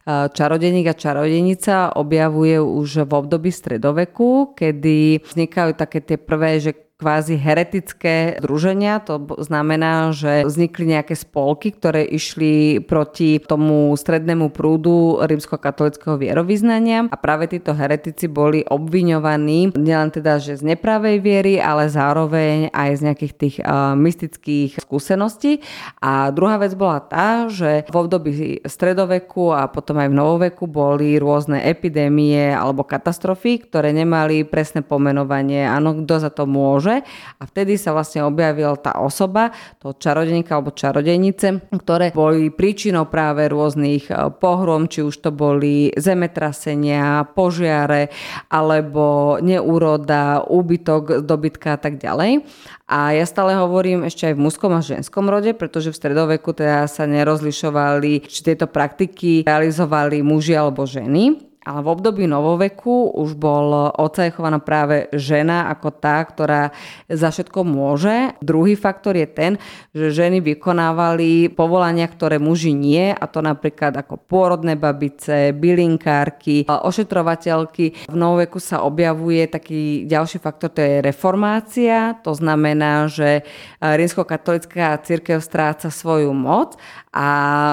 e, 0.05 0.29
čarodejník 0.29 0.85
a 0.85 0.95
čarodenica 0.95 1.97
objavuje 1.97 2.61
už 2.61 3.09
v 3.09 3.11
období 3.11 3.49
stredoveku, 3.49 4.53
kedy 4.53 5.25
vznikajú 5.25 5.73
také 5.73 5.99
tie 5.99 6.17
prvé, 6.21 6.61
že 6.61 6.86
kvázi 6.97 7.37
heretické 7.37 8.41
združenia. 8.41 8.97
To 9.05 9.21
znamená, 9.37 10.09
že 10.17 10.41
vznikli 10.49 10.97
nejaké 10.97 11.13
spolky, 11.13 11.69
ktoré 11.69 12.01
išli 12.01 12.81
proti 12.81 13.37
tomu 13.37 13.93
strednému 13.93 14.49
prúdu 14.49 15.21
rímskokatolického 15.21 16.17
vierovýznania 16.17 17.05
a 17.13 17.15
práve 17.21 17.53
títo 17.53 17.77
heretici 17.77 18.25
boli 18.25 18.65
obviňovaní 18.65 19.77
nielen 19.77 20.09
teda, 20.09 20.41
že 20.41 20.57
z 20.57 20.73
nepravej 20.73 21.21
viery, 21.21 21.61
ale 21.61 21.85
zároveň 21.85 22.73
aj 22.73 22.89
z 22.97 23.01
nejakých 23.05 23.33
tých 23.37 23.55
uh, 23.61 23.93
mystických 23.93 24.81
skúseností. 24.81 25.61
A 26.01 26.33
druhá 26.33 26.57
vec 26.57 26.73
bola 26.73 26.97
tá, 26.97 27.45
že 27.45 27.85
v 27.85 27.93
období 27.93 28.31
stredoveku 28.65 29.53
a 29.53 29.69
potom 29.69 30.01
aj 30.01 30.09
v 30.09 30.17
novoveku 30.17 30.65
boli 30.65 31.21
rôzne 31.21 31.61
epidémie 31.61 32.57
alebo 32.57 32.81
katastrofy, 32.81 33.69
ktoré 33.69 33.93
nemali 33.93 34.41
presné 34.49 34.81
pomenovanie. 34.81 35.61
Áno, 35.61 35.93
kto 36.01 36.15
za 36.17 36.33
to 36.33 36.49
môže 36.49 36.86
môže. 36.87 37.03
A 37.37 37.43
vtedy 37.45 37.75
sa 37.75 37.91
vlastne 37.91 38.23
objavil 38.23 38.79
tá 38.79 38.95
osoba, 38.97 39.51
toho 39.83 39.93
čarodeníka 39.99 40.55
alebo 40.55 40.71
čarodejnice, 40.71 41.69
ktoré 41.75 42.15
boli 42.15 42.49
príčinou 42.49 43.11
práve 43.11 43.45
rôznych 43.51 44.07
e, 44.07 44.31
pohrom, 44.39 44.87
či 44.87 45.03
už 45.03 45.19
to 45.19 45.29
boli 45.35 45.91
zemetrasenia, 45.93 47.27
požiare, 47.35 48.09
alebo 48.47 49.37
neúroda, 49.43 50.47
úbytok 50.47 51.27
dobytka 51.27 51.75
a 51.75 51.79
tak 51.79 51.99
ďalej. 51.99 52.47
A 52.87 53.11
ja 53.11 53.27
stále 53.27 53.51
hovorím 53.59 54.07
ešte 54.07 54.31
aj 54.31 54.39
v 54.39 54.43
mužskom 54.47 54.71
a 54.71 54.79
ženskom 54.79 55.27
rode, 55.27 55.51
pretože 55.51 55.91
v 55.91 55.99
stredoveku 55.99 56.55
teda 56.55 56.87
sa 56.87 57.03
nerozlišovali, 57.03 58.23
či 58.31 58.39
tieto 58.47 58.71
praktiky 58.71 59.43
realizovali 59.43 60.23
muži 60.23 60.55
alebo 60.55 60.87
ženy. 60.87 61.47
Ale 61.67 61.83
v 61.83 61.91
období 61.99 62.23
novoveku 62.31 63.11
už 63.19 63.35
bol 63.35 63.91
ocajchovaná 63.91 64.63
práve 64.63 65.11
žena 65.11 65.67
ako 65.67 65.99
tá, 65.99 66.23
ktorá 66.23 66.71
za 67.11 67.27
všetko 67.27 67.67
môže. 67.67 68.31
Druhý 68.39 68.79
faktor 68.79 69.19
je 69.19 69.27
ten, 69.27 69.59
že 69.91 70.15
ženy 70.15 70.39
vykonávali 70.39 71.51
povolania, 71.51 72.07
ktoré 72.07 72.39
muži 72.39 72.71
nie, 72.71 73.11
a 73.11 73.25
to 73.27 73.43
napríklad 73.43 73.99
ako 73.99 74.15
pôrodné 74.15 74.79
babice, 74.79 75.51
bylinkárky, 75.51 76.63
ošetrovateľky. 76.71 78.07
V 78.07 78.15
novoveku 78.15 78.63
sa 78.63 78.87
objavuje 78.87 79.43
taký 79.51 80.07
ďalší 80.07 80.39
faktor, 80.39 80.71
to 80.71 80.79
je 80.79 81.03
reformácia. 81.03 82.15
To 82.23 82.31
znamená, 82.31 83.11
že 83.11 83.43
rímskokatolická 83.83 84.95
církev 85.03 85.43
stráca 85.43 85.91
svoju 85.91 86.31
moc 86.31 86.79
a 87.17 87.29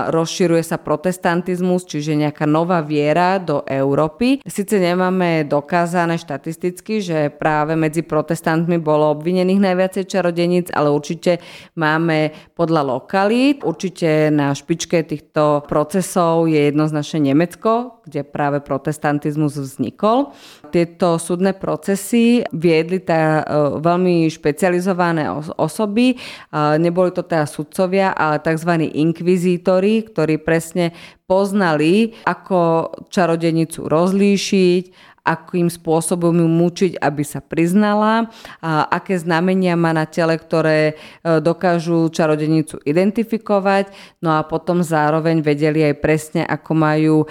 rozširuje 0.08 0.64
sa 0.64 0.80
protestantizmus, 0.80 1.84
čiže 1.84 2.16
nejaká 2.16 2.48
nová 2.48 2.80
viera 2.80 3.36
do 3.36 3.60
Európy. 3.68 4.40
Sice 4.48 4.80
nemáme 4.80 5.44
dokázané 5.44 6.16
štatisticky, 6.16 7.04
že 7.04 7.28
práve 7.28 7.76
medzi 7.76 8.00
protestantmi 8.00 8.80
bolo 8.80 9.12
obvinených 9.12 9.60
najviacej 9.60 10.04
čarodeníc, 10.08 10.72
ale 10.72 10.88
určite 10.88 11.44
máme 11.76 12.32
podľa 12.56 12.88
lokalít. 12.88 13.60
Určite 13.60 14.32
na 14.32 14.56
špičke 14.56 15.04
týchto 15.04 15.68
procesov 15.68 16.48
je 16.48 16.72
jednoznačne 16.72 17.28
Nemecko, 17.28 18.00
kde 18.08 18.24
práve 18.24 18.64
protestantizmus 18.64 19.60
vznikol. 19.60 20.32
Tieto 20.72 21.20
súdne 21.20 21.52
procesy 21.52 22.48
viedli 22.48 23.04
tá 23.04 23.40
e, 23.40 23.76
veľmi 23.76 24.24
špecializované 24.32 25.28
osoby. 25.60 26.16
Neboli 26.54 27.12
to 27.12 27.20
teda 27.26 27.44
sudcovia, 27.44 28.16
ale 28.16 28.40
tzv. 28.40 28.88
inkviz 28.88 29.33
inkvizítori, 29.34 30.06
ktorí 30.06 30.38
presne 30.38 30.94
poznali, 31.26 32.14
ako 32.22 32.94
čarodenicu 33.10 33.90
rozlíšiť, 33.90 35.14
akým 35.24 35.72
spôsobom 35.72 36.36
ju 36.36 36.44
mučiť, 36.44 36.92
aby 37.00 37.24
sa 37.24 37.40
priznala, 37.40 38.28
a 38.60 38.84
aké 38.92 39.16
znamenia 39.16 39.72
má 39.72 39.96
na 39.96 40.04
tele, 40.04 40.36
ktoré 40.36 40.92
e, 40.92 40.94
dokážu 41.40 42.12
čarodenicu 42.12 42.76
identifikovať, 42.84 43.88
no 44.20 44.36
a 44.36 44.44
potom 44.44 44.84
zároveň 44.84 45.40
vedeli 45.40 45.80
aj 45.80 45.94
presne, 46.04 46.42
ako 46.44 46.72
majú 46.76 47.16
e, 47.24 47.26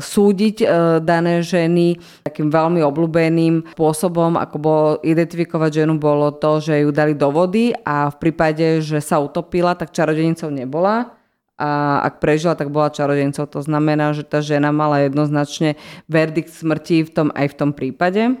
súdiť 0.00 0.56
e, 0.64 0.66
dané 1.04 1.44
ženy. 1.44 2.00
Takým 2.24 2.48
veľmi 2.48 2.80
obľúbeným 2.80 3.76
spôsobom, 3.76 4.40
ako 4.40 4.56
bolo 4.56 4.88
identifikovať 5.04 5.84
ženu, 5.84 6.00
bolo 6.00 6.32
to, 6.32 6.56
že 6.64 6.80
ju 6.80 6.88
dali 6.88 7.12
do 7.12 7.28
vody 7.28 7.76
a 7.84 8.08
v 8.08 8.16
prípade, 8.16 8.80
že 8.80 9.04
sa 9.04 9.20
utopila, 9.20 9.76
tak 9.76 9.92
čarodenicou 9.92 10.48
nebola 10.48 11.19
a 11.60 12.00
ak 12.08 12.24
prežila, 12.24 12.56
tak 12.56 12.72
bola 12.72 12.88
čarodencov. 12.88 13.52
To 13.52 13.60
znamená, 13.60 14.16
že 14.16 14.24
tá 14.24 14.40
žena 14.40 14.72
mala 14.72 15.04
jednoznačne 15.04 15.76
verdikt 16.08 16.48
smrti 16.48 17.04
v 17.04 17.10
tom, 17.12 17.28
aj 17.36 17.52
v 17.52 17.58
tom 17.60 17.70
prípade. 17.76 18.40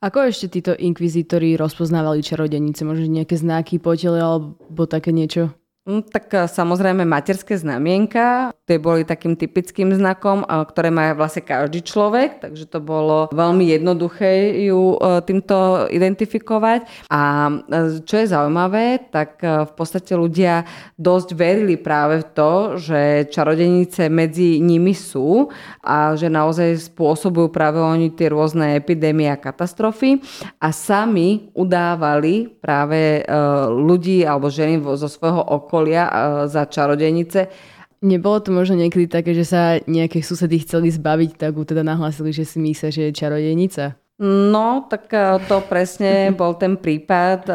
Ako 0.00 0.28
ešte 0.28 0.60
títo 0.60 0.72
inkvizítori 0.76 1.56
rozpoznávali 1.56 2.20
čarodenice? 2.20 2.84
Možno 2.84 3.08
nejaké 3.08 3.36
znaky 3.36 3.80
po 3.80 3.96
tele 3.96 4.20
alebo 4.20 4.84
také 4.84 5.12
niečo? 5.12 5.56
No, 5.88 6.04
tak 6.04 6.28
e, 6.36 6.44
samozrejme 6.44 7.08
materské 7.08 7.56
znamienka, 7.56 8.52
tie 8.68 8.76
boli 8.78 9.00
takým 9.02 9.32
typickým 9.32 9.90
znakom, 9.96 10.44
e, 10.44 10.46
ktoré 10.68 10.92
má 10.92 11.16
vlastne 11.16 11.40
každý 11.40 11.80
človek, 11.82 12.38
takže 12.44 12.68
to 12.68 12.84
bolo 12.84 13.32
veľmi 13.32 13.64
jednoduché 13.64 14.60
ju 14.70 15.00
e, 15.00 15.24
týmto 15.24 15.88
identifikovať. 15.88 16.84
A 17.08 17.48
čo 18.04 18.14
je 18.20 18.26
zaujímavé, 18.28 19.08
tak 19.08 19.40
v 19.40 19.72
podstate 19.72 20.12
ľudia 20.12 20.68
dosť 21.00 21.32
verili 21.32 21.80
práve 21.80 22.22
v 22.22 22.26
to, 22.36 22.52
že 22.76 23.32
čarodenice 23.32 24.12
medzi 24.12 24.60
nimi 24.60 24.92
sú 24.92 25.48
a 25.80 26.12
že 26.12 26.28
naozaj 26.28 26.92
spôsobujú 26.92 27.48
práve 27.48 27.80
oni 27.80 28.12
tie 28.12 28.28
rôzne 28.28 28.76
epidémie 28.76 29.32
a 29.32 29.40
katastrofy 29.40 30.20
a 30.60 30.68
sami 30.76 31.50
udávali 31.56 32.52
práve 32.60 33.24
ľudí 33.70 34.22
alebo 34.22 34.52
ženy 34.52 34.82
zo 35.00 35.08
svojho 35.08 35.40
okolia 35.40 35.69
okolia 35.70 36.10
za 36.50 36.66
čarodejnice. 36.66 37.46
Nebolo 38.02 38.42
to 38.42 38.50
možno 38.50 38.74
niekedy 38.80 39.06
také, 39.06 39.36
že 39.36 39.46
sa 39.46 39.78
nejaké 39.86 40.24
susedy 40.24 40.58
chceli 40.66 40.90
zbaviť, 40.90 41.36
tak 41.38 41.54
ju 41.54 41.62
teda 41.62 41.86
nahlásili, 41.86 42.34
že 42.34 42.48
si 42.48 42.58
myslia, 42.58 42.90
že 42.90 43.06
je 43.06 43.12
čarodejnica? 43.14 43.94
No, 44.24 44.88
tak 44.88 45.12
e, 45.12 45.36
to 45.44 45.60
presne 45.64 46.28
bol 46.40 46.56
ten 46.56 46.80
prípad 46.80 47.40
e, 47.44 47.52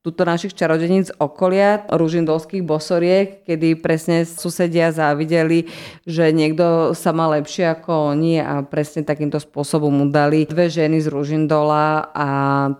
tuto 0.00 0.22
našich 0.24 0.56
čarodeníc 0.56 1.12
okolia, 1.18 1.84
ružindolských 1.90 2.64
bosoriek, 2.64 3.44
kedy 3.44 3.82
presne 3.82 4.24
susedia 4.24 4.94
závideli, 4.94 5.68
že 6.08 6.32
niekto 6.32 6.96
sa 6.96 7.12
má 7.12 7.28
lepšie 7.36 7.68
ako 7.74 8.16
oni 8.16 8.40
a 8.40 8.64
presne 8.64 9.04
takýmto 9.04 9.36
spôsobom 9.36 10.08
udali 10.08 10.48
dve 10.48 10.72
ženy 10.72 11.04
z 11.04 11.10
Ružindola 11.12 12.14
a 12.16 12.28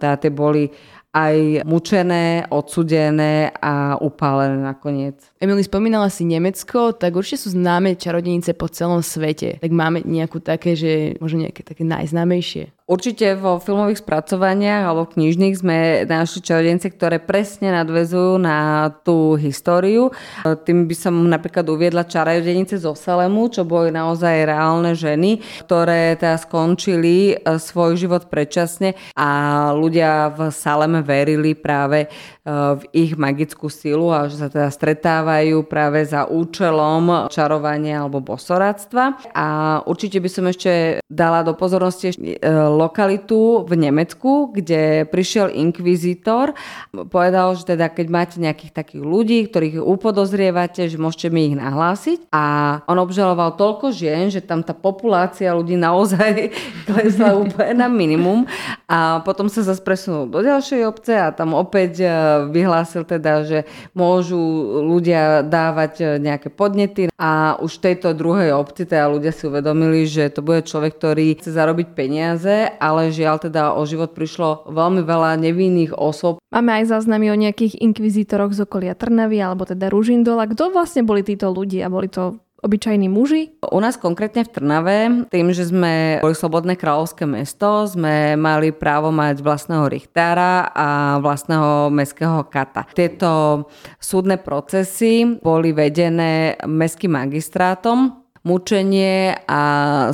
teda 0.01 0.17
tie 0.17 0.33
boli 0.33 0.73
aj 1.11 1.67
mučené, 1.67 2.47
odsudené 2.55 3.51
a 3.59 3.99
upálené 3.99 4.63
nakoniec. 4.63 5.19
Emily, 5.43 5.67
spomínala 5.67 6.07
si 6.07 6.23
Nemecko, 6.23 6.95
tak 6.95 7.19
určite 7.19 7.47
sú 7.47 7.59
známe 7.59 7.99
čarodenice 7.99 8.55
po 8.55 8.71
celom 8.71 9.03
svete. 9.03 9.59
Tak 9.59 9.73
máme 9.75 10.07
nejakú 10.07 10.39
také, 10.39 10.79
že 10.79 11.19
možno 11.19 11.43
nejaké 11.43 11.67
také 11.67 11.83
najznámejšie? 11.83 12.71
Určite 12.91 13.39
vo 13.39 13.63
filmových 13.63 14.03
spracovaniach 14.03 14.83
alebo 14.91 15.07
knižných 15.07 15.55
sme 15.55 16.03
našli 16.11 16.43
čarodenice, 16.43 16.91
ktoré 16.91 17.23
presne 17.23 17.71
nadvezujú 17.71 18.35
na 18.43 18.91
tú 19.07 19.39
históriu. 19.39 20.11
Tým 20.43 20.91
by 20.91 20.97
som 20.99 21.15
napríklad 21.31 21.71
uviedla 21.71 22.03
čarodenice 22.03 22.83
zo 22.83 22.99
Salemu, 22.99 23.47
čo 23.47 23.63
boli 23.63 23.95
naozaj 23.95 24.43
reálne 24.43 24.99
ženy, 24.99 25.39
ktoré 25.71 26.19
teda 26.19 26.35
skončili 26.43 27.39
e, 27.39 27.63
svoj 27.63 27.95
život 27.95 28.27
predčasne 28.27 28.99
a 29.15 29.29
ľudia 29.71 30.35
v 30.35 30.51
Saleme 30.51 31.07
verili 31.07 31.55
práve 31.55 32.11
v 32.51 32.83
ich 32.93 33.13
magickú 33.15 33.71
silu 33.71 34.11
a 34.11 34.27
že 34.27 34.41
sa 34.41 34.49
teda 34.51 34.69
stretávajú 34.73 35.63
práve 35.67 36.03
za 36.03 36.27
účelom 36.27 37.31
čarovania 37.31 38.03
alebo 38.03 38.19
bosoradstva. 38.25 39.35
A 39.37 39.47
určite 39.87 40.19
by 40.19 40.29
som 40.31 40.45
ešte 40.49 41.03
dala 41.07 41.43
do 41.43 41.55
pozornosti 41.55 42.15
e, 42.15 42.17
lokalitu 42.71 43.67
v 43.67 43.73
Nemecku, 43.77 44.55
kde 44.55 45.07
prišiel 45.11 45.51
inkvizítor, 45.51 46.55
povedal, 47.11 47.59
že 47.59 47.75
teda 47.75 47.91
keď 47.91 48.07
máte 48.09 48.37
nejakých 48.39 48.73
takých 48.73 49.03
ľudí, 49.03 49.39
ktorých 49.51 49.83
upodozrievate, 49.83 50.87
že 50.87 50.97
môžete 50.97 51.29
mi 51.35 51.53
ich 51.53 51.57
nahlásiť. 51.59 52.31
A 52.31 52.45
on 52.87 52.99
obžaloval 53.03 53.59
toľko 53.59 53.91
žien, 53.91 54.31
že 54.31 54.43
tam 54.43 54.63
tá 54.63 54.73
populácia 54.73 55.51
ľudí 55.53 55.75
naozaj 55.75 56.55
klesla 56.89 57.35
úplne 57.37 57.75
na 57.85 57.89
minimum. 57.91 58.47
A 58.87 59.23
potom 59.27 59.51
sa 59.51 59.67
zase 59.67 59.83
presunul 59.83 60.31
do 60.31 60.41
ďalšej 60.43 60.81
obce 60.87 61.15
a 61.19 61.35
tam 61.35 61.55
opäť 61.55 61.93
e, 62.03 62.09
vyhlásil 62.49 63.05
teda, 63.05 63.45
že 63.45 63.59
môžu 63.93 64.41
ľudia 64.87 65.45
dávať 65.45 65.93
e, 66.01 66.05
nejaké 66.17 66.49
podnety 66.49 67.13
a 67.21 67.61
už 67.61 67.77
v 67.77 67.85
tejto 67.93 68.17
druhej 68.17 68.57
obci 68.57 68.89
teda 68.89 69.13
ľudia 69.13 69.35
si 69.35 69.45
uvedomili, 69.45 70.09
že 70.09 70.33
to 70.33 70.41
bude 70.41 70.65
človek, 70.65 70.97
ktorý 70.97 71.37
chce 71.37 71.53
zarobiť 71.53 71.93
peniaze, 71.93 72.73
ale 72.81 73.13
žiaľ 73.13 73.45
teda 73.45 73.77
o 73.77 73.83
život 73.85 74.17
prišlo 74.17 74.71
veľmi 74.71 75.05
veľa 75.05 75.37
nevinných 75.37 75.93
osôb. 75.97 76.41
Máme 76.49 76.83
aj 76.83 76.95
záznamy 76.97 77.31
o 77.31 77.37
nejakých 77.37 77.79
inkvizítoroch 77.79 78.57
z 78.57 78.65
okolia 78.65 78.95
Trnavy 78.97 79.39
alebo 79.39 79.69
teda 79.69 79.93
Ružindola. 79.93 80.51
Kto 80.51 80.75
vlastne 80.75 81.07
boli 81.07 81.23
títo 81.23 81.53
ľudia? 81.53 81.87
Boli 81.87 82.11
to 82.11 82.43
obyčajní 82.61 83.09
muži? 83.09 83.57
U 83.65 83.81
nás 83.81 83.97
konkrétne 83.97 84.45
v 84.45 84.53
Trnave, 84.53 84.99
tým, 85.33 85.49
že 85.53 85.69
sme 85.69 86.21
boli 86.21 86.37
slobodné 86.37 86.77
kráľovské 86.77 87.25
mesto, 87.25 87.89
sme 87.89 88.37
mali 88.37 88.71
právo 88.71 89.09
mať 89.09 89.41
vlastného 89.41 89.89
richtára 89.89 90.69
a 90.71 91.19
vlastného 91.25 91.89
mestského 91.89 92.45
kata. 92.47 92.85
Tieto 92.93 93.65
súdne 93.97 94.37
procesy 94.37 95.41
boli 95.41 95.73
vedené 95.73 96.61
mestským 96.69 97.17
magistrátom, 97.17 98.21
mučenie 98.41 99.37
a 99.45 99.63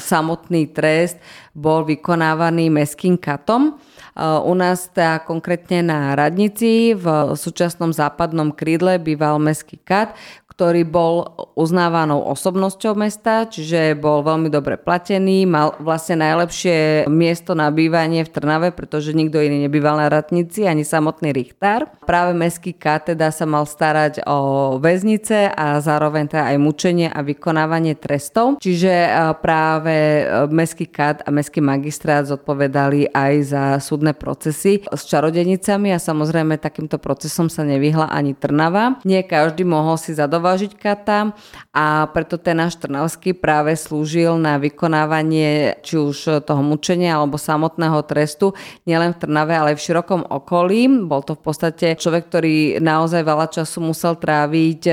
samotný 0.03 0.75
trest 0.75 1.15
bol 1.55 1.87
vykonávaný 1.87 2.75
mestským 2.75 3.15
katom. 3.15 3.79
U 4.19 4.55
nás 4.57 4.91
teda 4.91 5.23
konkrétne 5.23 5.85
na 5.85 6.17
Radnici 6.17 6.97
v 6.97 7.37
súčasnom 7.37 7.93
západnom 7.93 8.51
krídle 8.51 8.99
býval 8.99 9.39
mestský 9.39 9.79
kat, 9.79 10.17
ktorý 10.57 10.89
bol 10.89 11.37
uznávanou 11.53 12.25
osobnosťou 12.33 12.97
mesta, 12.97 13.45
čiže 13.45 13.93
bol 13.93 14.25
veľmi 14.25 14.49
dobre 14.49 14.81
platený, 14.81 15.45
mal 15.45 15.77
vlastne 15.85 16.25
najlepšie 16.25 17.05
miesto 17.13 17.53
na 17.53 17.69
bývanie 17.69 18.25
v 18.25 18.33
Trnave, 18.33 18.73
pretože 18.73 19.13
nikto 19.13 19.37
iný 19.37 19.69
nebýval 19.69 20.01
na 20.01 20.09
Ratnici, 20.09 20.65
ani 20.65 20.81
samotný 20.81 21.37
Richtár. 21.37 21.93
Práve 22.09 22.33
mestský 22.33 22.73
kat 22.73 23.13
teda 23.13 23.29
sa 23.37 23.45
mal 23.45 23.69
starať 23.69 24.25
o 24.25 24.81
väznice 24.81 25.53
a 25.53 25.77
zároveň 25.85 26.25
teda 26.33 26.49
aj 26.49 26.57
mučenie 26.57 27.13
a 27.13 27.21
vykonávanie 27.21 27.93
trestov. 27.93 28.57
Čiže 28.57 28.89
e, 28.89 29.11
práve 29.45 30.25
e, 30.25 30.49
mestský 30.49 30.89
kat 30.89 31.21
a 31.21 31.29
mestský 31.29 31.61
magistrát 31.61 32.25
zodpovedali 32.25 33.13
aj 33.13 33.35
za 33.45 33.65
súdne 33.85 34.17
procesy 34.17 34.89
s 34.89 35.05
čarodenicami 35.05 35.93
a 35.93 36.01
samozrejme 36.01 36.57
takýmto 36.57 36.97
procesom 36.97 37.53
sa 37.53 37.61
nevyhla 37.61 38.09
ani 38.09 38.33
Trnava. 38.33 39.05
Nie 39.05 39.21
každý 39.21 39.69
mohol 39.69 40.01
si 40.01 40.17
zadovať 40.17 40.46
zavážiť 40.47 40.79
kata 40.79 41.35
a 41.75 42.07
preto 42.15 42.39
ten 42.39 42.55
náš 42.55 42.79
Trnavský 42.79 43.35
práve 43.35 43.75
slúžil 43.75 44.39
na 44.39 44.63
vykonávanie 44.63 45.83
či 45.83 45.99
už 45.99 46.47
toho 46.47 46.63
mučenia 46.63 47.19
alebo 47.19 47.35
samotného 47.35 47.99
trestu 48.07 48.55
nielen 48.87 49.11
v 49.11 49.27
Trnave, 49.27 49.59
ale 49.59 49.75
v 49.75 49.83
širokom 49.83 50.23
okolí. 50.23 50.87
Bol 51.11 51.27
to 51.27 51.35
v 51.35 51.43
podstate 51.43 51.99
človek, 51.99 52.31
ktorý 52.31 52.79
naozaj 52.79 53.27
veľa 53.27 53.51
času 53.51 53.83
musel 53.83 54.15
tráviť 54.15 54.81
e, 54.87 54.93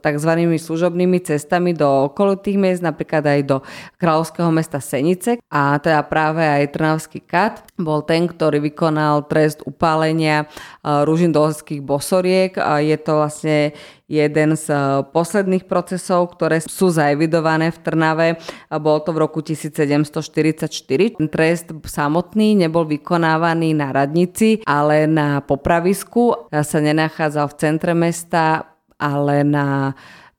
tzv. 0.00 0.32
služobnými 0.56 1.20
cestami 1.20 1.76
do 1.76 2.08
okolitých 2.08 2.56
miest, 2.56 2.80
napríklad 2.80 3.20
aj 3.20 3.40
do 3.44 3.56
kráľovského 4.00 4.48
mesta 4.48 4.80
Senice 4.80 5.36
a 5.52 5.76
teda 5.76 6.00
práve 6.08 6.40
aj 6.40 6.72
Trnavský 6.72 7.20
kat 7.20 7.68
bol 7.76 8.00
ten, 8.00 8.24
ktorý 8.24 8.64
vykonal 8.64 9.28
trest 9.28 9.60
upálenia 9.68 10.48
e, 10.80 11.04
ružindolských 11.04 11.84
bosoriek. 11.84 12.56
Je 12.80 12.96
to 12.96 13.12
vlastne 13.20 13.76
jeden 14.06 14.54
z 14.54 14.66
eh, 14.70 15.02
posledných 15.06 15.66
procesov, 15.66 16.34
ktoré 16.38 16.62
sú 16.62 16.90
zaevidované 16.90 17.74
v 17.74 17.78
Trnave. 17.82 18.28
Bol 18.70 19.02
to 19.02 19.10
v 19.10 19.18
roku 19.22 19.42
1744. 19.42 21.18
Ten 21.18 21.28
trest 21.28 21.74
samotný 21.74 22.54
nebol 22.54 22.86
vykonávaný 22.86 23.74
na 23.74 23.90
radnici, 23.90 24.62
ale 24.64 25.10
na 25.10 25.42
popravisku. 25.42 26.50
Sa 26.50 26.78
nenachádzal 26.78 27.46
v 27.50 27.58
centre 27.58 27.92
mesta, 27.92 28.74
ale 28.96 29.44
na 29.44 29.92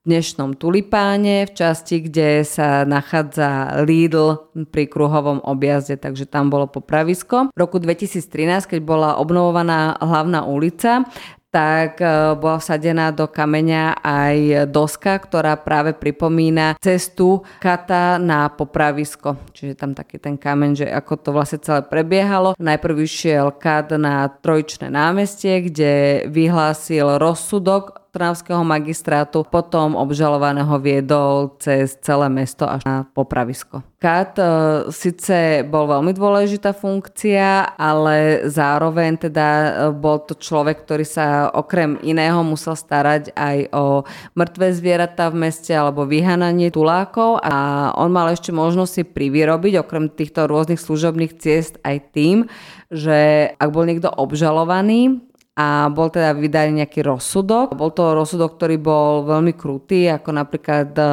dnešnom 0.07 0.55
Tulipáne, 0.55 1.43
v 1.43 1.51
časti, 1.51 1.99
kde 1.99 2.47
sa 2.47 2.87
nachádza 2.87 3.83
Lidl 3.83 4.39
pri 4.71 4.87
kruhovom 4.87 5.43
objazde, 5.43 5.99
takže 5.99 6.23
tam 6.23 6.47
bolo 6.47 6.71
popravisko. 6.71 7.51
V 7.51 7.59
roku 7.59 7.83
2013, 7.83 8.23
keď 8.71 8.79
bola 8.79 9.19
obnovovaná 9.19 9.99
hlavná 9.99 10.47
ulica, 10.47 11.03
tak 11.51 12.03
e, 12.03 12.35
bola 12.35 12.59
vsadená 12.59 13.11
do 13.11 13.27
kameňa 13.27 14.03
aj 14.03 14.37
doska, 14.71 15.19
ktorá 15.19 15.55
práve 15.59 15.95
pripomína 15.95 16.75
cestu 16.79 17.43
kata 17.59 18.19
na 18.19 18.51
popravisko. 18.51 19.39
Čiže 19.55 19.73
tam 19.75 19.91
taký 19.95 20.19
ten 20.19 20.35
kameň, 20.35 20.71
že 20.83 20.87
ako 20.87 21.13
to 21.19 21.29
vlastne 21.31 21.59
celé 21.63 21.83
prebiehalo. 21.85 22.55
Najprv 22.59 22.95
vyšiel 22.95 23.55
kat 23.55 23.93
na 23.95 24.27
Trojčné 24.27 24.91
námestie, 24.91 25.63
kde 25.63 26.25
vyhlásil 26.27 27.19
rozsudok 27.19 28.06
Trnavského 28.17 28.65
magistrátu, 28.65 29.45
potom 29.45 29.93
obžalovaného 29.93 30.73
viedol 30.81 31.53
cez 31.61 31.93
celé 32.01 32.25
mesto 32.33 32.65
až 32.65 32.81
na 32.81 33.05
popravisko. 33.05 33.85
Kat 34.01 34.33
e, 34.37 34.45
síce 34.89 35.61
bol 35.65 35.85
veľmi 35.85 36.17
dôležitá 36.17 36.73
funkcia, 36.73 37.77
ale 37.77 38.45
zároveň 38.49 39.29
teda 39.29 39.47
e, 39.49 39.69
bol 39.93 40.21
to 40.25 40.33
človek, 40.33 40.81
ktorý 40.81 41.05
sa 41.05 41.53
okrem 41.53 42.01
iného 42.01 42.41
musel 42.41 42.73
starať 42.73 43.37
aj 43.37 43.69
o 43.73 44.01
mŕtve 44.33 44.73
zvieratá 44.73 45.29
v 45.29 45.49
meste 45.49 45.77
alebo 45.77 46.09
vyhananie 46.09 46.73
tulákov 46.73 47.37
a 47.45 47.89
on 47.93 48.09
mal 48.09 48.33
ešte 48.33 48.49
možnosť 48.49 48.91
si 48.97 49.03
privyrobiť 49.05 49.77
okrem 49.77 50.09
týchto 50.09 50.49
rôznych 50.49 50.81
služobných 50.81 51.37
ciest 51.37 51.77
aj 51.85 52.17
tým, 52.17 52.49
že 52.89 53.49
ak 53.61 53.69
bol 53.69 53.85
niekto 53.85 54.09
obžalovaný, 54.09 55.26
a 55.57 55.89
bol 55.89 56.13
teda 56.13 56.37
vydaný 56.37 56.85
nejaký 56.85 57.01
rozsudok. 57.01 57.73
Bol 57.73 57.89
to 57.89 58.13
rozsudok, 58.13 58.61
ktorý 58.61 58.77
bol 58.77 59.25
veľmi 59.25 59.57
krutý, 59.57 60.05
ako 60.13 60.29
napríklad 60.29 60.93
e, 60.93 61.03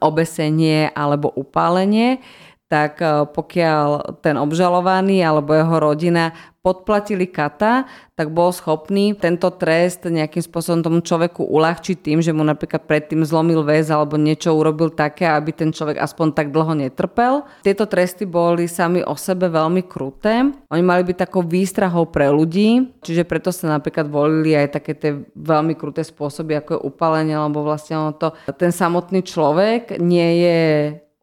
obesenie 0.00 0.88
alebo 0.96 1.28
upálenie 1.36 2.24
tak 2.64 2.98
e, 3.04 3.28
pokiaľ 3.28 4.18
ten 4.24 4.40
obžalovaný 4.40 5.20
alebo 5.20 5.52
jeho 5.52 5.76
rodina 5.78 6.32
podplatili 6.64 7.28
kata, 7.28 7.84
tak 8.16 8.32
bol 8.32 8.48
schopný 8.48 9.12
tento 9.12 9.52
trest 9.52 10.08
nejakým 10.08 10.40
spôsobom 10.40 10.80
tomu 10.80 10.98
človeku 11.04 11.44
uľahčiť 11.44 12.00
tým, 12.00 12.24
že 12.24 12.32
mu 12.32 12.40
napríklad 12.40 12.88
predtým 12.88 13.20
zlomil 13.20 13.60
väz 13.60 13.92
alebo 13.92 14.16
niečo 14.16 14.56
urobil 14.56 14.88
také, 14.88 15.28
aby 15.28 15.52
ten 15.52 15.76
človek 15.76 16.00
aspoň 16.00 16.32
tak 16.32 16.48
dlho 16.56 16.72
netrpel. 16.72 17.44
Tieto 17.60 17.84
tresty 17.84 18.24
boli 18.24 18.64
sami 18.64 19.04
o 19.04 19.12
sebe 19.12 19.52
veľmi 19.52 19.84
kruté. 19.84 20.56
Oni 20.72 20.80
mali 20.80 21.04
byť 21.04 21.28
takou 21.28 21.44
výstrahou 21.44 22.08
pre 22.08 22.32
ľudí, 22.32 22.96
čiže 23.04 23.28
preto 23.28 23.52
sa 23.52 23.76
napríklad 23.76 24.08
volili 24.08 24.56
aj 24.56 24.80
také 24.80 24.96
tie 24.96 25.12
veľmi 25.36 25.76
kruté 25.76 26.00
spôsoby, 26.00 26.64
ako 26.64 26.80
je 26.80 26.84
upálenie, 26.88 27.36
lebo 27.36 27.60
vlastne 27.60 28.00
ono 28.00 28.16
to, 28.16 28.32
ten 28.56 28.72
samotný 28.72 29.20
človek 29.20 30.00
nie 30.00 30.40
je 30.40 30.60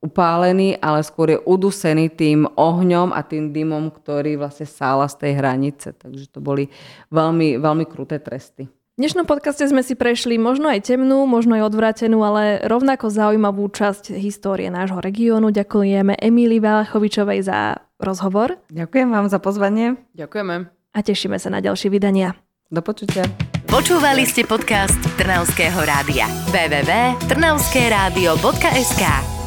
upálený, 0.01 0.81
ale 0.81 1.05
skôr 1.05 1.37
je 1.37 1.39
udusený 1.45 2.09
tým 2.09 2.49
ohňom 2.57 3.13
a 3.13 3.21
tým 3.21 3.53
dymom, 3.53 3.93
ktorý 3.93 4.41
vlastne 4.41 4.65
sála 4.65 5.05
z 5.05 5.21
tej 5.21 5.37
hranice. 5.37 5.93
Takže 5.93 6.33
to 6.33 6.41
boli 6.41 6.73
veľmi, 7.13 7.61
veľmi 7.61 7.85
kruté 7.85 8.17
tresty. 8.17 8.65
V 8.67 8.99
dnešnom 8.99 9.23
podcaste 9.23 9.63
sme 9.65 9.87
si 9.87 9.95
prešli 9.95 10.35
možno 10.35 10.67
aj 10.67 10.91
temnú, 10.91 11.23
možno 11.23 11.55
aj 11.55 11.63
odvrátenú, 11.73 12.27
ale 12.27 12.59
rovnako 12.67 13.07
zaujímavú 13.07 13.71
časť 13.71 14.11
histórie 14.19 14.67
nášho 14.67 14.99
regiónu. 14.99 15.47
Ďakujeme 15.49 16.19
Emílii 16.19 16.59
Valachovičovej 16.59 17.47
za 17.47 17.79
rozhovor. 17.97 18.59
Ďakujem 18.67 19.09
vám 19.09 19.31
za 19.31 19.39
pozvanie. 19.39 19.95
Ďakujeme. 20.17 20.55
A 20.91 20.99
tešíme 20.99 21.39
sa 21.39 21.47
na 21.49 21.63
ďalšie 21.63 21.87
vydania. 21.87 22.35
Do 22.67 22.83
počutia. 22.83 23.23
Počúvali 23.71 24.27
ste 24.27 24.43
podcast 24.43 24.99
Trnavského 25.15 25.79
rádia. 25.87 26.27
www.trnavskeradio.sk 26.51 29.40